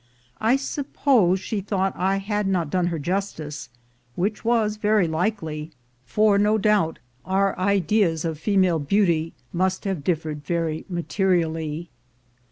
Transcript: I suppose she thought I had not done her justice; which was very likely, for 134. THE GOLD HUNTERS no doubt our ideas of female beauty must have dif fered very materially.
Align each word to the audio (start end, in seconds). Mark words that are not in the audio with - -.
I 0.39 0.55
suppose 0.55 1.39
she 1.39 1.61
thought 1.61 1.93
I 1.95 2.17
had 2.17 2.47
not 2.47 2.71
done 2.71 2.87
her 2.87 2.97
justice; 2.97 3.69
which 4.15 4.43
was 4.43 4.77
very 4.77 5.07
likely, 5.07 5.69
for 6.07 6.31
134. 6.31 6.37
THE 6.37 6.39
GOLD 6.41 6.41
HUNTERS 6.41 6.43
no 6.43 6.57
doubt 6.57 6.99
our 7.35 7.59
ideas 7.59 8.25
of 8.25 8.39
female 8.39 8.79
beauty 8.79 9.33
must 9.53 9.83
have 9.85 10.03
dif 10.03 10.23
fered 10.23 10.41
very 10.43 10.85
materially. 10.89 11.91